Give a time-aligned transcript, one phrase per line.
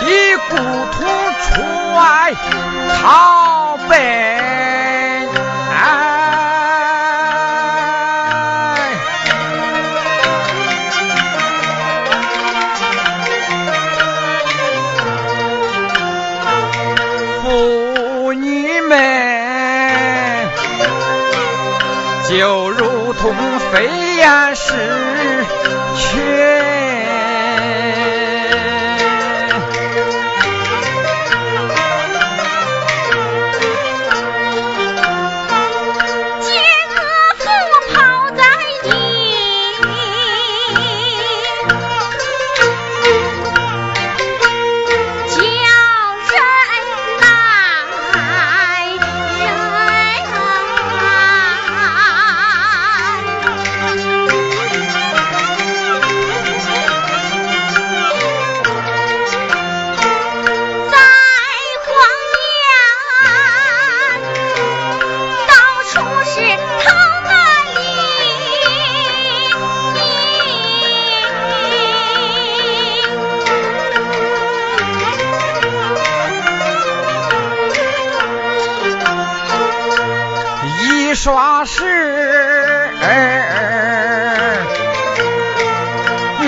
[0.00, 0.56] 离故
[0.92, 1.04] 土，
[1.40, 2.32] 出外
[3.00, 4.83] 逃奔。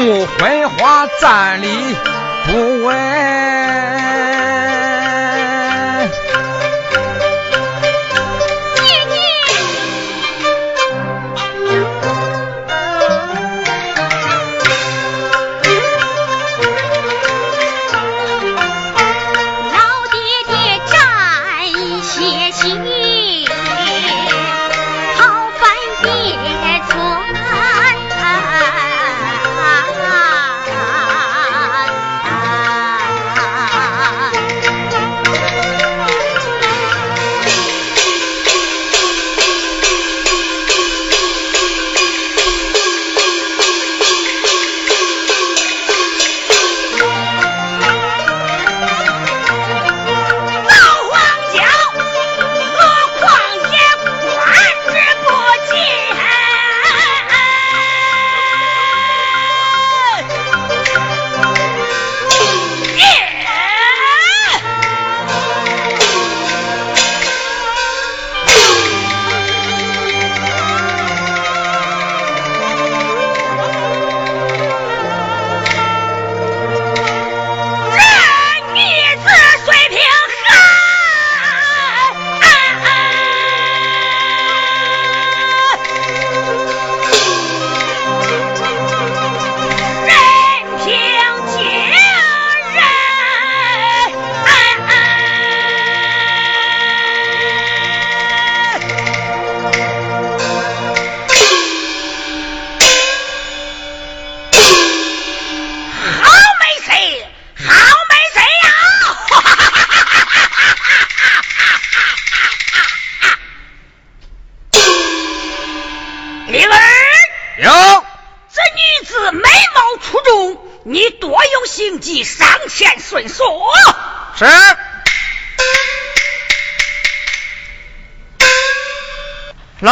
[0.06, 1.85] 木槐花赞礼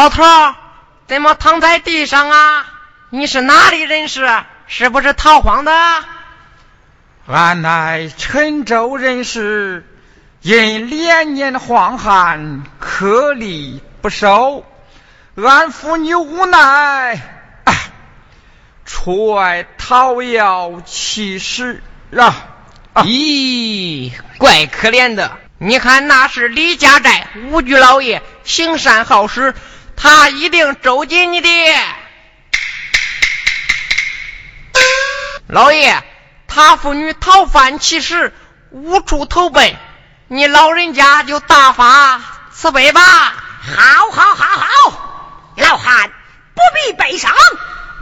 [0.04, 0.22] 老头，
[1.06, 2.66] 怎么躺在地上啊？
[3.08, 4.28] 你是哪里人士？
[4.66, 5.72] 是不是逃荒的？
[7.26, 9.88] 俺乃陈州人士，
[10.42, 14.66] 因连年荒旱，颗粒不收，
[15.36, 17.18] 俺父女无奈，
[18.84, 21.82] 出外讨要乞食
[22.14, 22.46] 啊！
[22.96, 25.38] 咦，怪可怜的。
[25.56, 29.54] 你看，那是李家寨五居老爷，行善好施，
[29.96, 31.49] 他一定周济你的。
[35.46, 36.02] 老爷，
[36.49, 38.35] 他妇女讨饭乞食，
[38.70, 39.76] 无处投奔，
[40.29, 42.20] 你老人家就大发
[42.52, 43.00] 慈悲吧。
[43.00, 46.11] 好，好，好，好，老汉
[46.55, 47.32] 不必悲伤，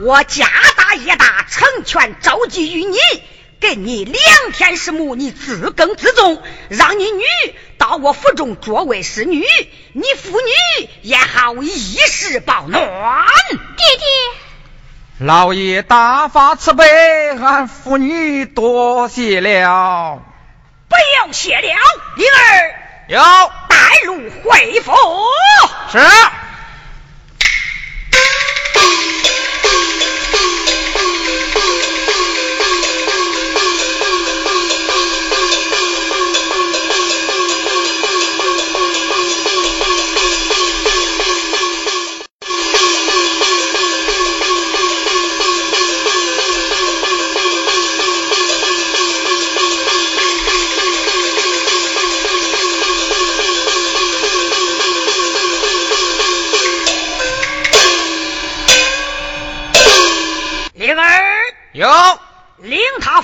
[0.01, 2.99] 我家大业大，成全周济于你。
[3.63, 4.19] 给你两
[4.53, 7.23] 天时母，你自耕自种，让你女
[7.79, 9.47] 到我府中作为侍女，
[9.93, 12.83] 你父女也好衣食保暖。
[12.83, 16.85] 爹爹，老爷大发慈悲，
[17.39, 20.21] 俺父女多谢了。
[20.89, 21.63] 不用谢了，
[22.17, 22.75] 灵儿
[23.07, 23.21] 有
[23.69, 23.77] 带
[24.07, 24.93] 路回府。
[25.93, 25.99] 是。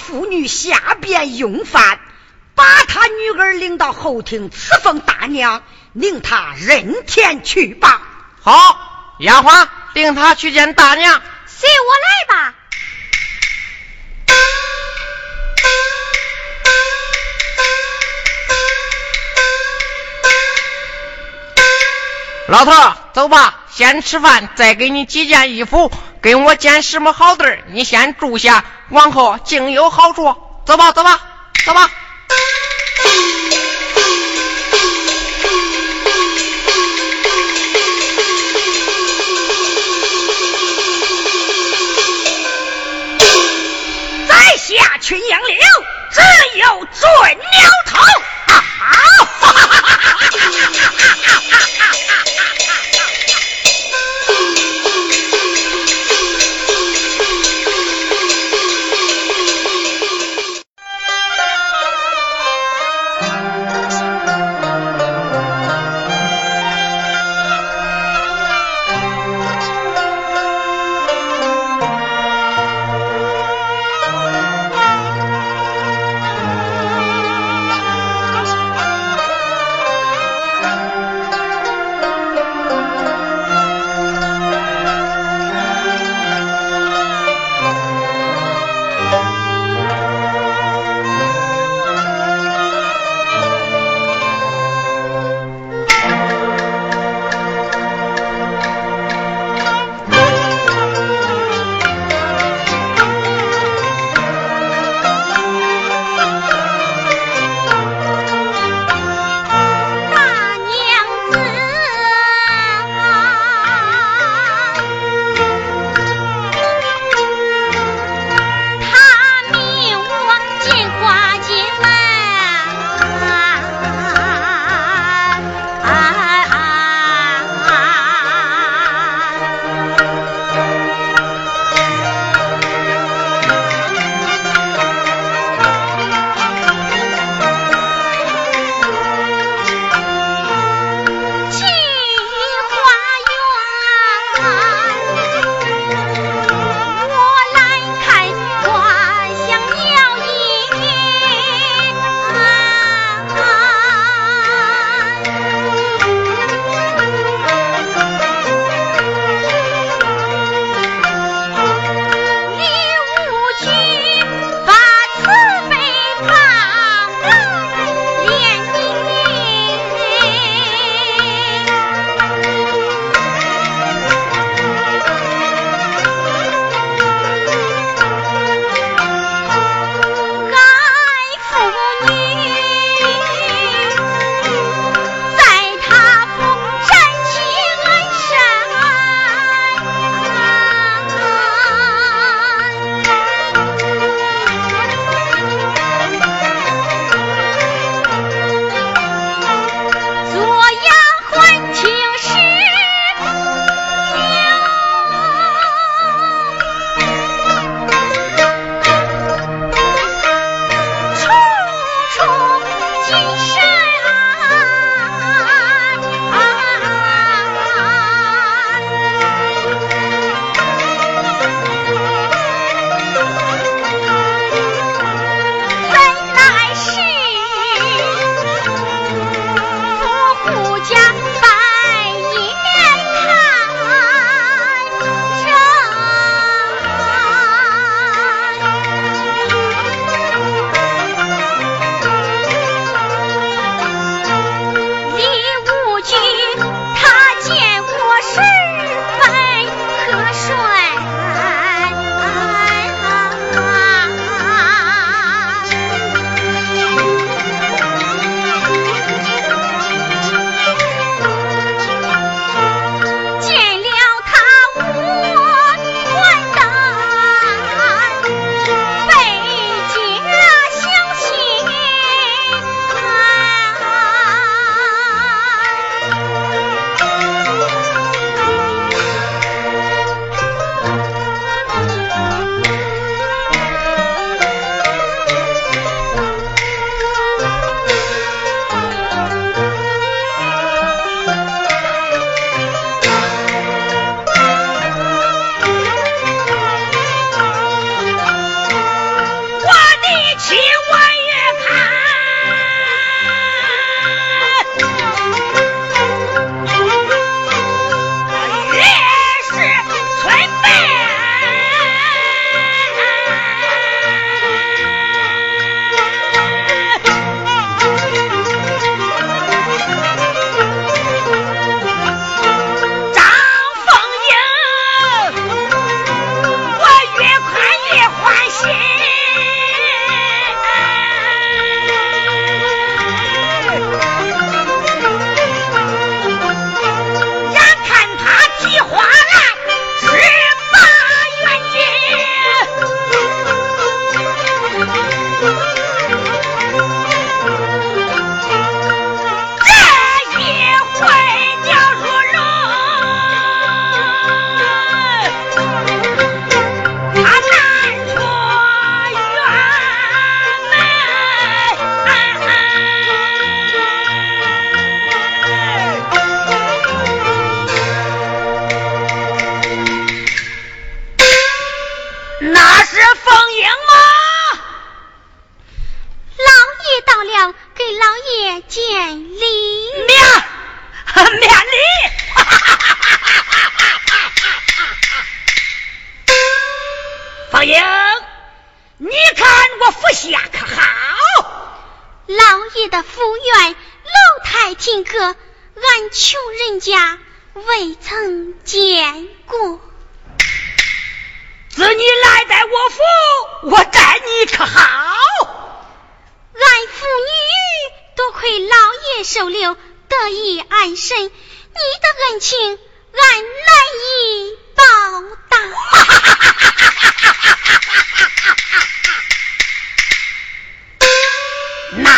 [0.08, 2.00] 妇女下边用饭，
[2.54, 5.62] 把他女儿领到后厅赐奉大娘，
[5.92, 8.00] 领他任天去吧。
[8.40, 11.20] 好，丫鬟领他去见大娘。
[11.44, 12.54] 随我来吧。
[22.46, 25.92] 老头，走吧，先吃饭，再给你几件衣服。
[26.22, 30.34] 跟我捡什么好地儿，你先住下，往后竟有好处。
[30.64, 31.20] 走吧，走吧，
[31.64, 31.90] 走吧。
[44.28, 45.56] 再下群杨柳，
[46.10, 46.20] 只
[46.58, 47.70] 有准鸟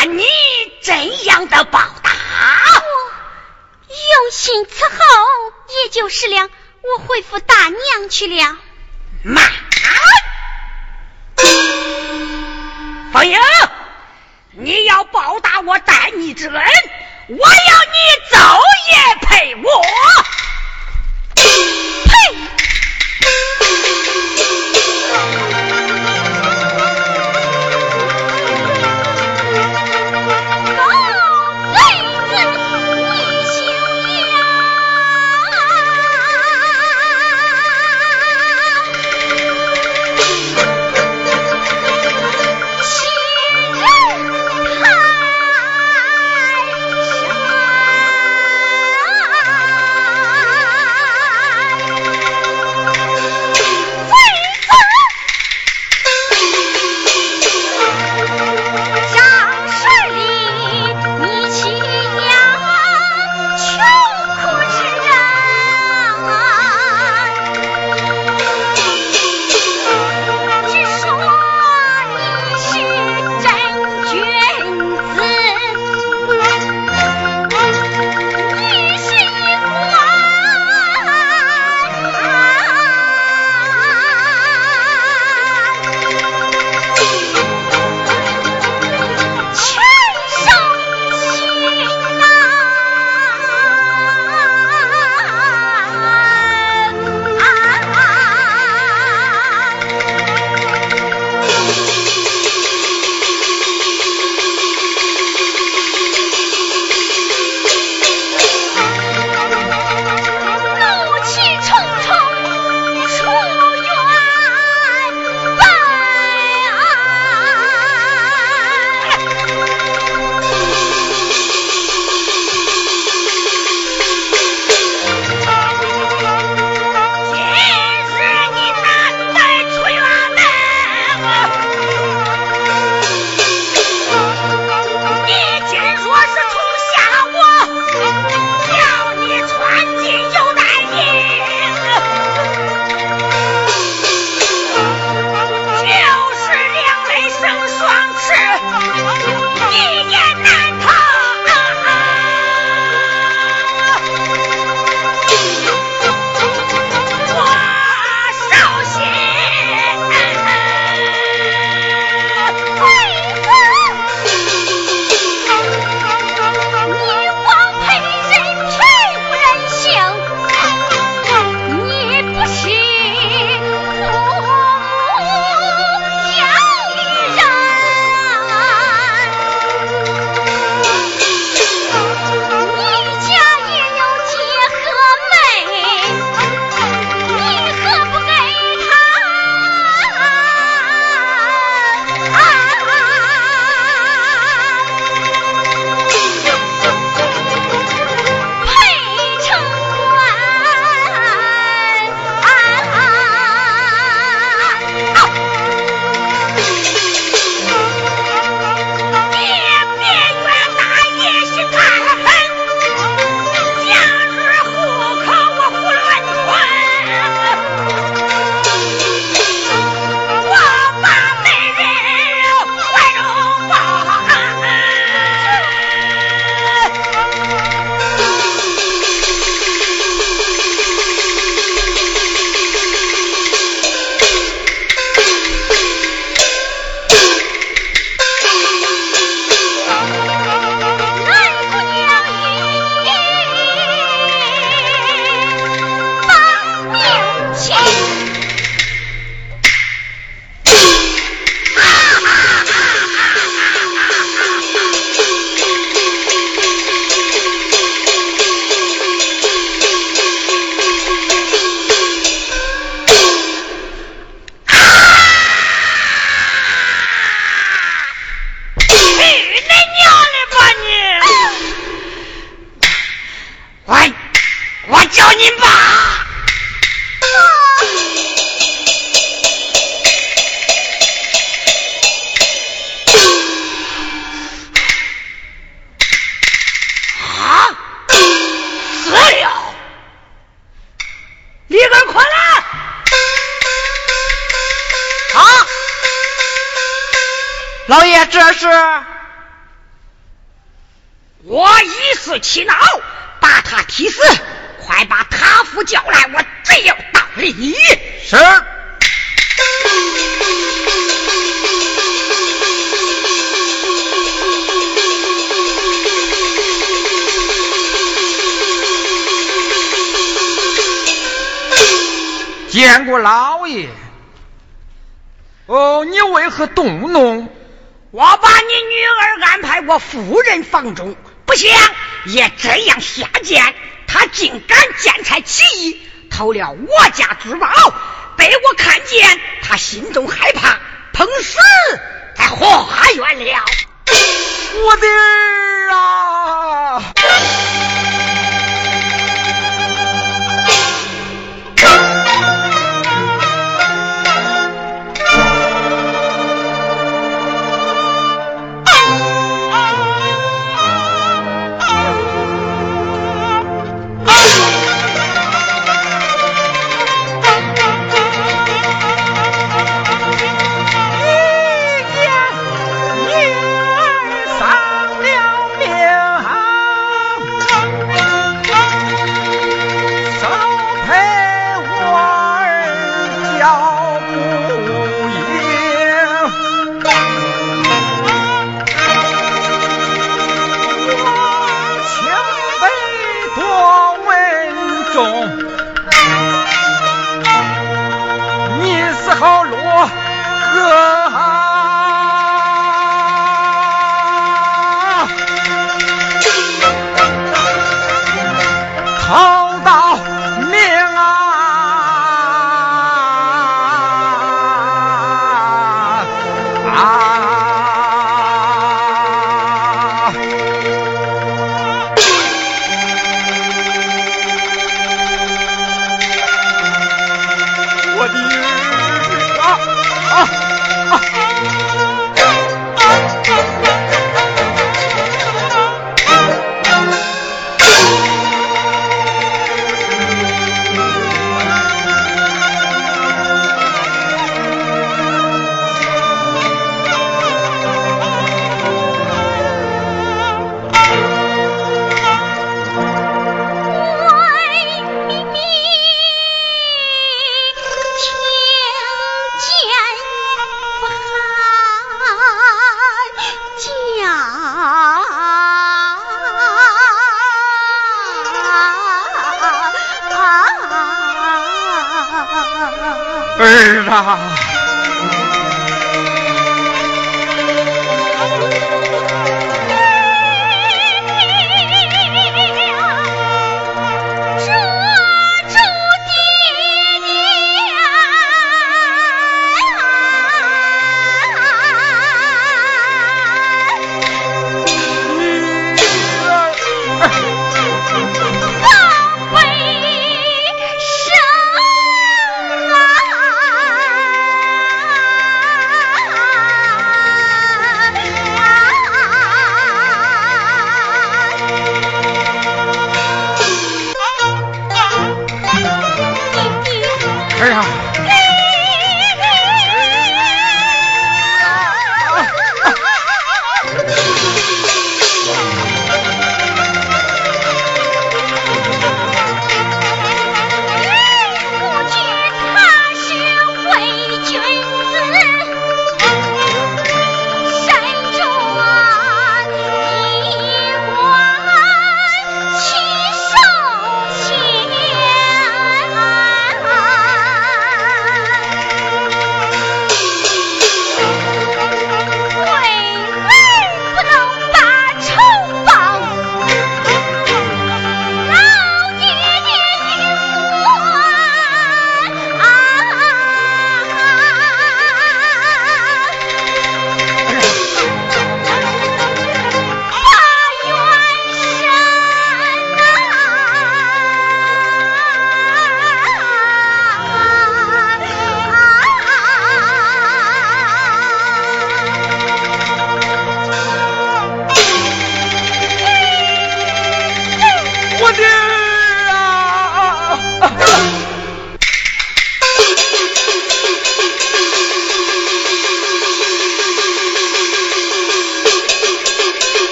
[0.00, 0.22] 那你
[0.80, 2.12] 怎样的报答？
[2.12, 4.96] 我用心伺候，
[5.82, 6.48] 也就是了。
[6.82, 8.56] 我回复大娘去了。
[9.24, 9.52] 慢，
[13.12, 13.36] 凤英，
[14.52, 16.54] 你要报答我待你之恩，
[17.26, 17.98] 我要你
[18.30, 18.56] 昼
[18.92, 19.82] 夜陪我。
[21.34, 22.12] 呸！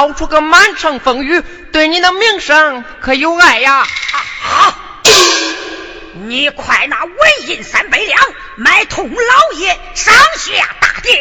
[0.00, 3.80] 闹出个满城风雨，对你的名声可有碍呀！
[3.80, 4.74] 啊！
[6.24, 8.18] 你快拿纹银三百两，
[8.56, 11.20] 买通老爷，上下大典。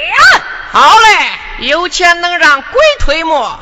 [0.72, 1.68] 好嘞。
[1.68, 3.60] 有钱能让鬼推磨，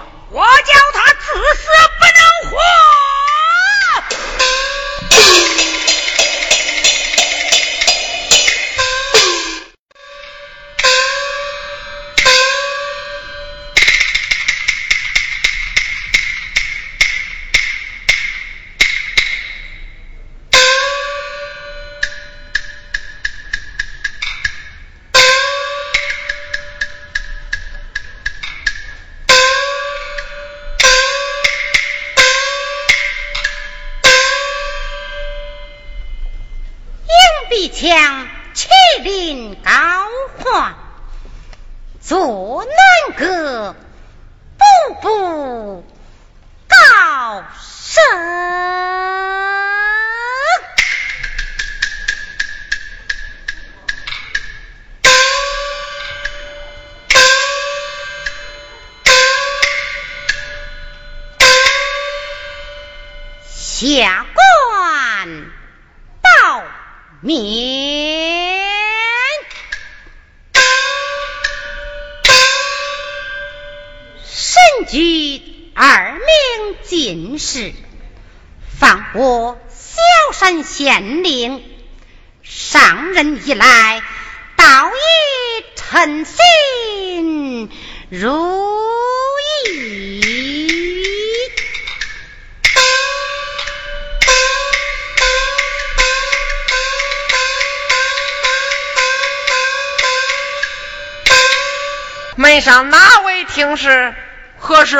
[102.68, 104.14] 上哪位听使？
[104.58, 104.98] 何事？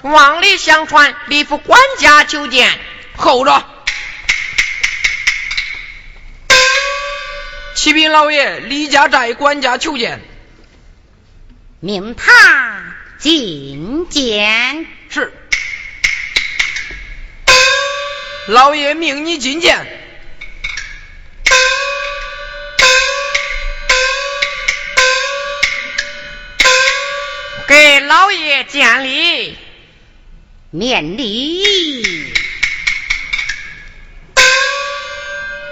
[0.00, 2.80] 望里相传，李府管家求见。
[3.14, 3.62] 候着。
[7.74, 10.22] 启禀老爷，李家寨管家求见。
[11.80, 14.86] 命他觐见。
[15.10, 15.30] 是。
[18.46, 20.03] 老爷命你觐见。
[28.06, 29.56] 老爷见礼，
[30.70, 32.34] 免礼。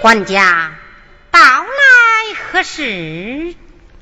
[0.01, 0.73] 管家
[1.29, 3.55] 到来何事？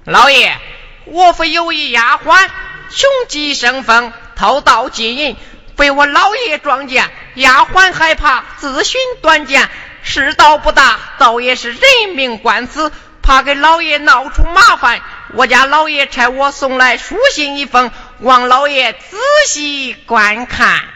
[0.06, 0.58] 老爷，
[1.06, 2.50] 我府有一丫鬟，
[2.90, 5.36] 穷极生风，偷盗金银，
[5.76, 7.10] 被我老爷撞见。
[7.36, 9.70] 丫鬟害怕，自寻短见，
[10.04, 11.82] 世道不大，倒也是人
[12.16, 12.92] 命官司，
[13.22, 15.02] 怕给老爷闹出麻烦。
[15.34, 17.92] 我家老爷差我送来书信一封，
[18.22, 20.88] 王老爷仔细观看。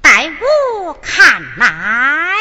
[0.00, 2.36] 待我看来，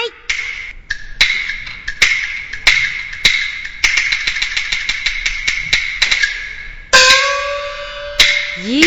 [8.62, 8.84] 银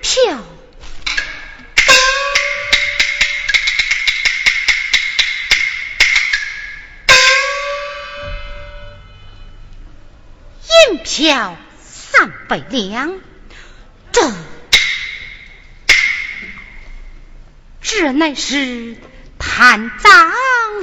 [0.00, 0.51] 票。
[11.14, 13.20] 挑三百两
[14.12, 14.32] 这
[17.82, 18.96] 这乃是
[19.38, 20.32] 贪赃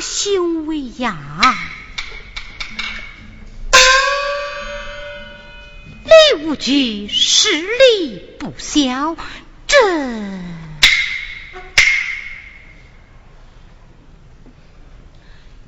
[0.02, 1.18] 行为呀。
[6.44, 9.18] 武举实力不小
[9.66, 9.78] 这。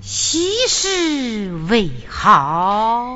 [0.02, 3.16] 喜事为好。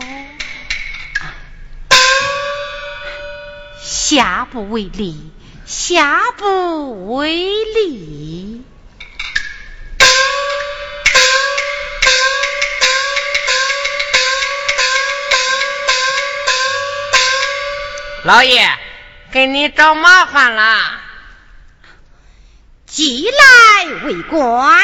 [3.88, 5.32] 下不为例，
[5.68, 8.64] 下不为例。
[18.24, 18.68] 老爷，
[19.32, 21.00] 给你找麻烦了。
[22.88, 24.84] 既来为官，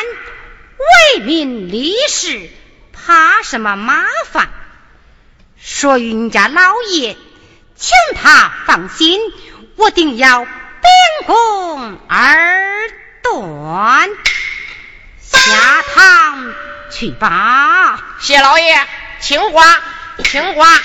[1.16, 2.52] 为民立事，
[2.94, 4.48] 怕什么麻烦？
[5.60, 7.18] 说云家老爷，
[7.82, 9.20] 请他放心，
[9.76, 10.52] 我定要秉
[11.26, 12.88] 公而
[13.24, 14.08] 断。
[15.20, 16.54] 下堂
[16.92, 18.00] 去吧。
[18.20, 18.88] 谢老爷，
[19.20, 19.80] 请 qua，
[20.24, 20.80] 请 qua，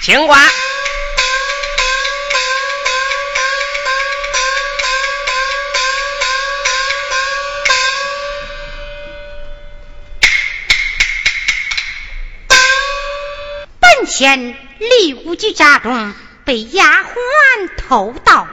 [0.00, 0.36] 请 qua。
[14.06, 18.46] 前李无惧家中被丫鬟偷盗，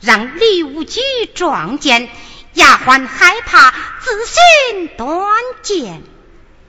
[0.00, 1.00] 让李无惧
[1.34, 2.08] 撞见，
[2.54, 3.70] 丫鬟害怕
[4.00, 5.28] 自寻短
[5.62, 6.02] 见，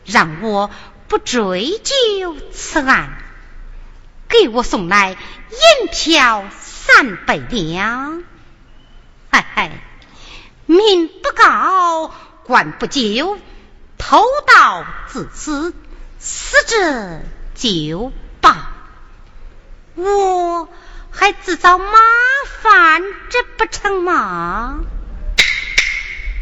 [0.06, 0.70] 让我
[1.08, 3.18] 不追究此案，
[4.28, 8.24] 给我送来银票三百两。
[9.32, 9.72] 嗨嗨，
[10.66, 13.40] 民不告，官不究，
[13.98, 15.74] 偷盗自私，
[16.20, 17.22] 死者。
[17.56, 18.56] 就报，
[19.96, 20.70] 我
[21.12, 21.86] 还自找麻
[22.62, 24.80] 烦，这不成吗？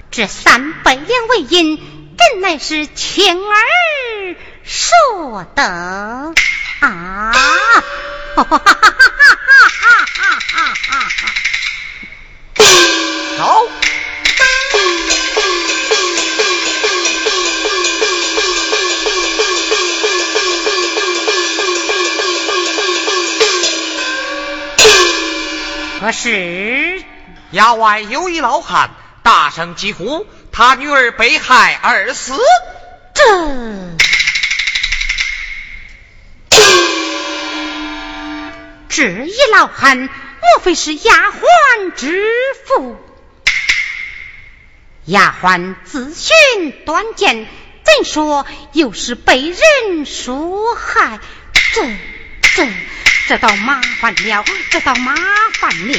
[0.09, 1.77] 这三百两为银，
[2.17, 6.33] 真乃是青儿说的
[6.81, 7.31] 啊！
[8.35, 9.65] 哈哈哈哈哈
[10.51, 11.31] 哈哈
[26.01, 27.03] 可是
[27.53, 28.89] 衙外有一老汉
[29.21, 32.33] 大声疾呼，他女儿被害而死。
[33.13, 33.23] 这
[38.89, 40.09] 这一老汉，莫
[40.63, 42.27] 非是丫鬟之
[42.65, 42.97] 父？
[45.05, 46.33] 丫鬟自寻
[46.83, 47.45] 短见，
[47.83, 51.19] 怎说又是被人所害？
[51.75, 51.95] 这
[52.55, 52.67] 这。
[53.27, 55.15] 这倒麻烦了，这倒麻
[55.53, 55.91] 烦了。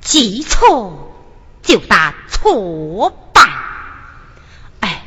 [0.00, 1.12] 记错
[1.62, 3.48] 就打错办，
[4.80, 5.02] 哎，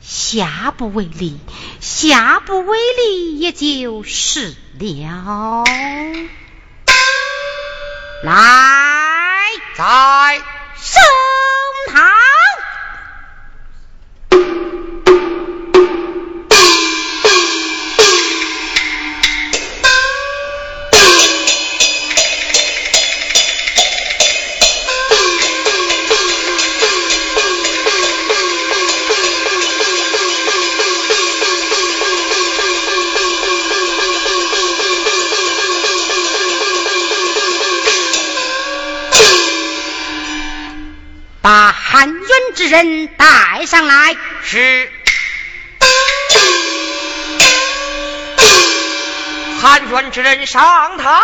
[0.00, 1.38] 下不为例，
[1.80, 5.64] 下不为例也就是了。
[8.24, 10.57] 来，在。
[10.80, 11.00] 杀
[50.50, 51.20] 上堂。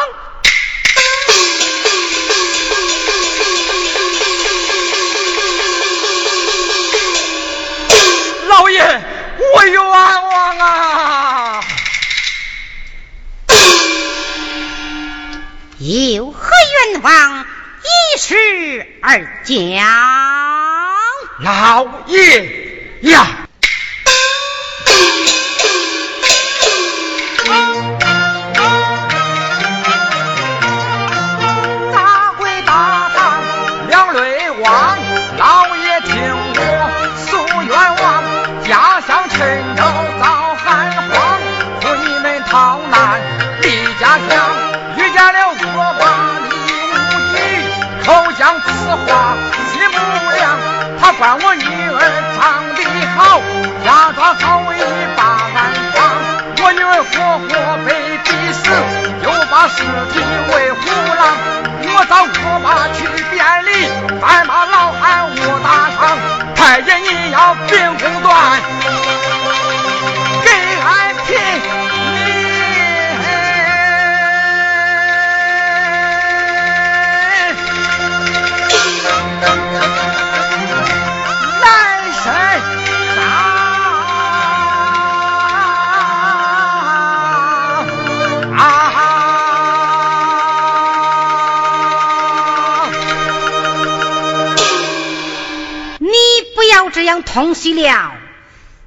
[97.35, 98.17] 通悉了。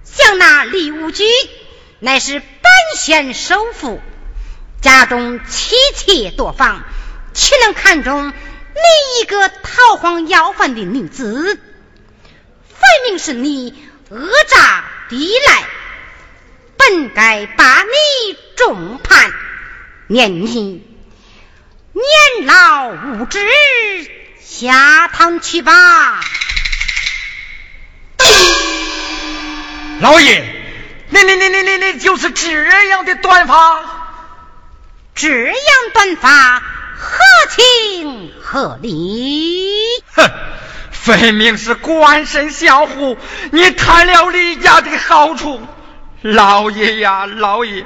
[0.05, 1.25] 想那李无惧，
[1.99, 4.01] 乃是本县首富，
[4.81, 6.85] 家中妻妾多房，
[7.33, 11.59] 岂能看中你一个逃荒要饭的女子？
[12.69, 12.79] 分
[13.09, 13.71] 明是你
[14.09, 14.17] 讹
[14.47, 15.63] 诈抵赖，
[16.77, 19.29] 本该把你重判。
[20.07, 20.87] 念你
[21.91, 23.45] 年老无知，
[24.39, 26.21] 下堂去吧。
[29.99, 30.43] 老爷，
[31.09, 33.83] 你你你你你你就是这样的短发，
[35.15, 35.55] 这样
[35.91, 36.61] 短发
[36.95, 37.17] 合
[37.49, 39.67] 情合理。
[40.15, 40.29] 哼，
[40.91, 43.17] 分明是官绅相护，
[43.51, 45.59] 你贪了李家的好处。
[46.21, 47.83] 老爷呀，老爷，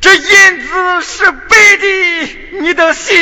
[0.00, 3.14] 这银子是白的，你的心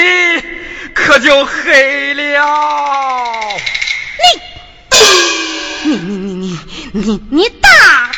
[0.94, 2.42] 可就黑了。
[4.18, 4.40] 你，
[5.84, 6.58] 你你你
[6.92, 8.12] 你你你大！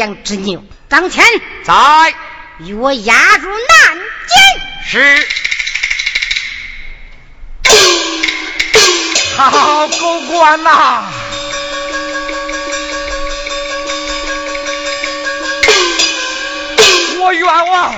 [0.00, 1.22] 样执拗，张谦
[1.62, 2.14] 在，
[2.58, 4.36] 与我押入南监。
[4.86, 5.28] 是。
[9.36, 11.04] 好狗官呐！
[17.20, 17.94] 我冤枉，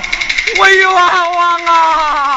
[0.57, 2.32] 我冤枉啊！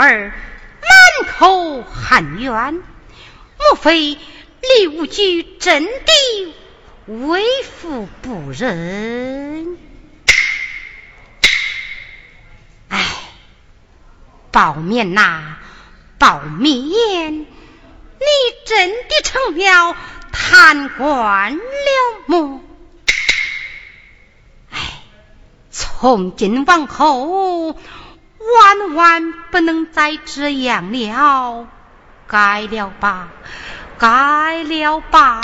[0.00, 0.32] 老二满
[1.28, 4.16] 口含冤，莫非
[4.62, 6.54] 李无惧真的
[7.06, 9.76] 为父不仁？
[12.88, 13.06] 哎，
[14.50, 15.58] 包面呐，
[16.18, 17.46] 包面，你
[18.64, 19.94] 真的成了
[20.32, 21.60] 贪官了
[22.24, 22.62] 么？
[24.70, 24.78] 哎，
[25.70, 27.78] 从今往后。
[28.54, 31.66] 万万不能再这样了，
[32.26, 33.28] 改了吧，
[33.98, 35.40] 改了吧。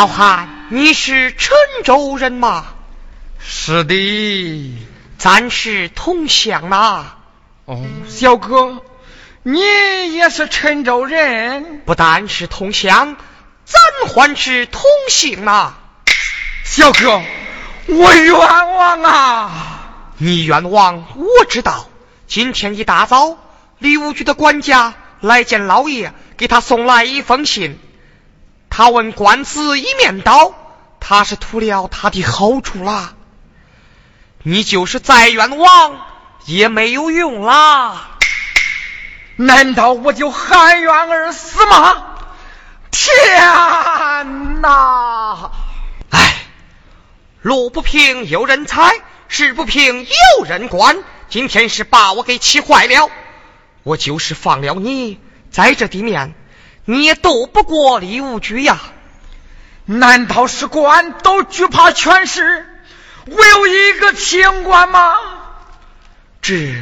[0.00, 1.52] 老汉，你是郴
[1.84, 2.64] 州人吗？
[3.38, 4.74] 是的，
[5.18, 7.16] 咱是同乡呐。
[7.66, 8.82] 哦，小哥，
[9.42, 11.82] 你也是郴州人？
[11.84, 13.14] 不但是同乡，
[13.66, 13.78] 咱
[14.08, 15.74] 还是同姓呐。
[16.64, 17.20] 小哥，
[17.88, 19.50] 我冤枉啊！
[20.16, 21.90] 你冤枉，我知道。
[22.26, 23.36] 今天一大早，
[23.76, 27.78] 礼物局的管家来见老爷，给他送来一封信。
[28.80, 30.54] 他问官司一面倒，
[31.00, 33.12] 他是图了他的好处啦。
[34.42, 36.00] 你就是再冤枉
[36.46, 38.16] 也没有用啦。
[39.36, 42.04] 难道我就含冤而死吗？
[42.90, 45.50] 天哪！
[46.08, 46.36] 哎，
[47.42, 48.94] 路不平有人踩，
[49.28, 50.96] 事不平有人管。
[51.28, 53.10] 今天是把我给气坏了。
[53.82, 55.20] 我就是放了你
[55.50, 56.34] 在这地面。
[56.90, 58.80] 你也斗不过李无举呀？
[59.84, 62.66] 难道是官都惧怕权势，
[63.26, 65.14] 我有一个清官吗？
[66.42, 66.74] 这，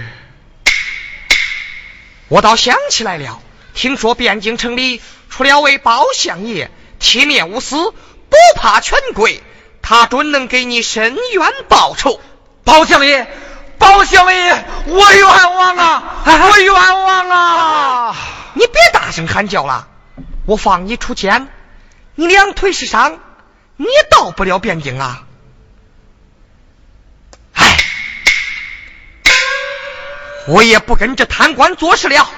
[2.28, 3.38] 我倒想起来了。
[3.74, 9.42] 听说汴京城里出了位包相爷，体面无私，不怕权贵，
[9.82, 12.18] 他准能给你伸冤报仇。
[12.64, 13.30] 包相爷，
[13.76, 16.02] 包相爷，我冤枉啊！
[16.24, 18.16] 我冤枉啊！
[18.54, 19.86] 你别大声喊叫了，
[20.48, 21.46] 我放你出监，
[22.14, 23.20] 你两腿是伤，
[23.76, 25.26] 你也到不了汴京啊！
[27.52, 27.76] 哎，
[30.46, 32.30] 我也不跟这贪官做事了。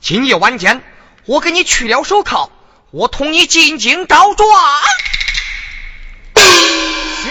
[0.00, 0.82] 今夜晚间，
[1.24, 2.50] 我给你去了手铐，
[2.90, 4.48] 我同你进京告状。
[6.34, 7.30] 小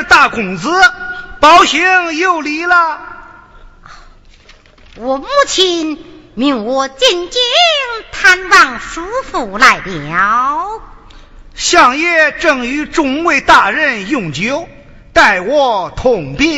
[0.00, 0.70] 是大公子，
[1.40, 3.00] 宝兴有礼了。
[4.96, 7.42] 我母亲命我进京
[8.10, 10.80] 探望叔父来了。
[11.54, 14.66] 相爷正与众位大人用酒，
[15.12, 16.48] 待我通禀。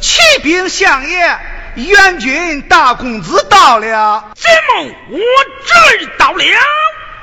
[0.00, 1.36] 启禀相爷，
[1.74, 4.32] 元军大公子到了。
[4.36, 5.18] 怎么我
[5.66, 6.44] 这儿到了？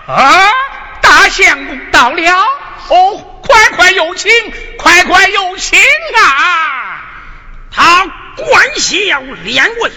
[0.09, 0.49] 啊，
[1.03, 2.47] 大相公到了！
[2.89, 4.31] 哦，快快有请，
[4.79, 7.03] 快快有请啊！
[7.71, 9.89] 他官小连我，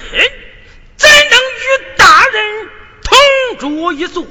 [0.97, 2.69] 怎能与大人
[3.03, 4.27] 同桌一座？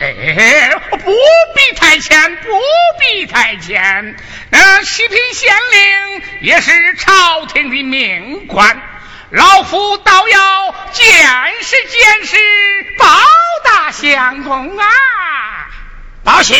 [0.00, 1.12] 哎，不
[1.54, 2.60] 必太谦，不
[2.98, 4.16] 必太谦。
[4.50, 8.82] 那，西平县令也是朝廷的命官，
[9.30, 11.06] 老夫倒要见
[11.62, 12.36] 识见识
[12.98, 13.06] 包
[13.82, 14.84] 大相公啊！
[16.22, 16.54] 包兴，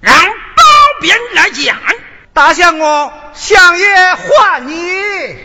[0.00, 0.62] 让包
[1.02, 1.76] 边来讲。
[2.32, 5.36] 大相公，相爷唤你。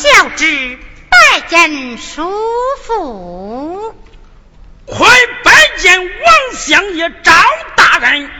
[0.00, 0.78] 小侄
[1.10, 2.32] 拜见叔
[2.86, 3.94] 父。
[4.86, 5.06] 快
[5.44, 5.51] 拜
[5.82, 6.10] 见王
[6.54, 7.32] 相爷赵
[7.74, 8.30] 大人。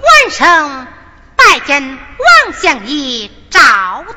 [0.00, 0.86] 晚生
[1.34, 3.60] 拜见王相爷赵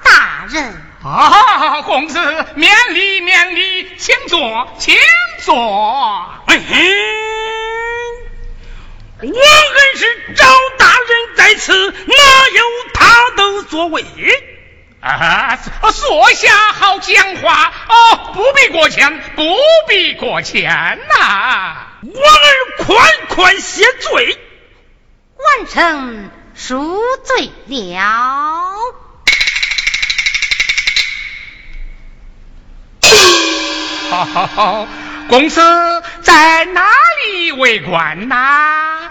[0.03, 0.71] 大人。
[1.03, 2.19] 啊，公子
[2.53, 4.95] 免礼免礼，请坐，请
[5.39, 5.55] 坐。
[5.55, 6.63] 我恩
[9.97, 10.45] 师赵
[10.77, 12.15] 大人在此，哪
[12.53, 12.63] 有
[12.93, 14.05] 他的座位？
[15.01, 15.57] 啊，
[15.91, 19.43] 说下好讲话哦，不必过谦，不
[19.87, 24.39] 必过谦呐、我儿款款谢罪。
[25.37, 28.75] 完成赎罪了。
[34.11, 34.87] 好好好，
[35.27, 35.61] 公子
[36.21, 36.85] 在哪
[37.25, 39.09] 里为官呐、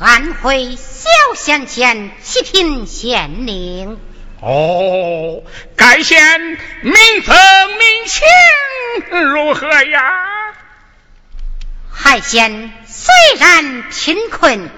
[0.00, 4.00] 安徽小县县七品县令。
[4.40, 5.42] 哦，
[5.76, 6.40] 该县
[6.82, 7.36] 民风
[7.78, 8.24] 民情
[9.32, 10.54] 如何呀？
[11.90, 14.70] 海县虽然贫困，晚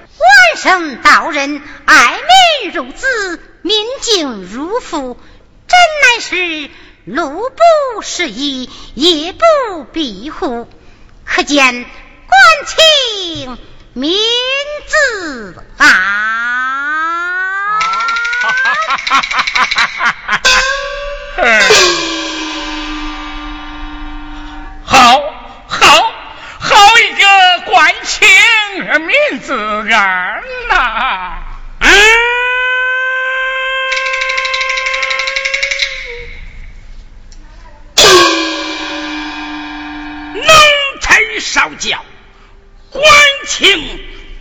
[0.57, 2.19] 生道人爱
[2.63, 5.21] 民如子，民敬如父，
[5.69, 6.71] 真乃是
[7.05, 10.67] 路不拾遗，夜不闭户，
[11.27, 11.85] 可见
[12.27, 13.59] 官清
[13.93, 14.17] 民
[14.87, 16.39] 自安！
[24.84, 25.20] 好，
[25.68, 26.12] 好，
[26.59, 28.28] 好一个官情
[29.07, 29.55] 民自
[29.92, 31.38] 安呐、
[31.80, 31.88] 嗯，
[40.34, 40.42] 奴
[41.01, 42.05] 才少教，
[42.90, 43.03] 官
[43.46, 43.68] 情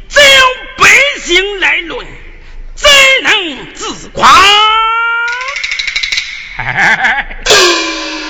[0.10, 0.46] 只有
[0.78, 0.86] 百
[1.22, 2.14] 姓来论，怎
[3.10, 4.30] 只能自夸？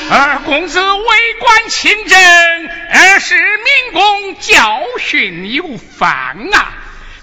[0.10, 2.18] 二，公子为官清正，
[2.90, 6.10] 呃，是民工教训有方
[6.54, 6.72] 啊，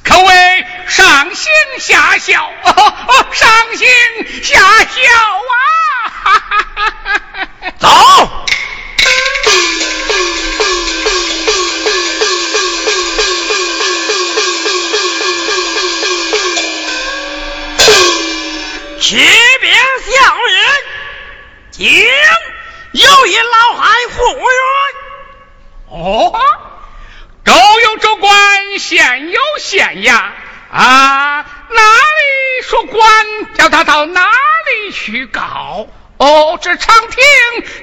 [0.05, 3.89] 可谓上行下效， 哦哦，上行
[4.43, 5.01] 下效
[5.55, 6.29] 啊！
[7.79, 7.89] 走。
[21.77, 24.45] 请有一老汉赴约。
[25.91, 26.41] 哦，
[27.45, 27.53] 狗
[27.83, 30.15] 有州官，县有县衙
[30.73, 35.87] 啊，哪里说官，叫他到哪里去告？
[36.17, 37.23] 哦，这长亭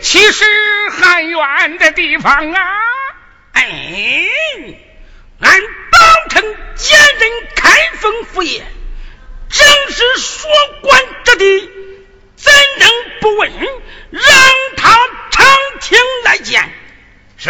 [0.01, 0.43] 其实
[0.89, 2.61] 很远的地方啊？
[3.51, 4.27] 哎，
[5.39, 5.99] 俺保
[6.31, 6.41] 城
[6.73, 7.69] 奸人开
[7.99, 8.63] 封府爷，
[9.51, 10.49] 正是说
[10.81, 11.69] 官之地，
[12.43, 12.89] 怎能
[13.21, 13.51] 不问？
[14.11, 14.21] 让
[14.75, 14.97] 他
[15.31, 15.45] 长
[15.79, 16.69] 亭来见。
[17.37, 17.49] 是。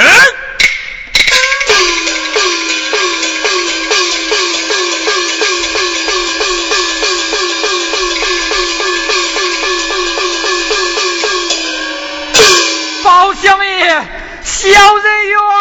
[13.04, 14.08] 包相爷，
[14.44, 15.60] 小人冤枉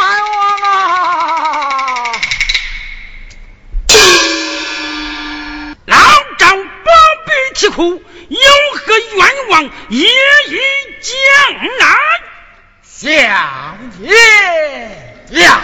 [0.63, 2.13] 啊！
[5.87, 5.97] 老
[6.39, 6.69] 张不
[7.27, 8.01] 必啼哭，
[8.33, 10.59] 有何冤枉也已
[11.01, 11.13] 将
[11.79, 11.97] 来。
[12.83, 13.11] 相
[14.01, 15.61] 爷呀！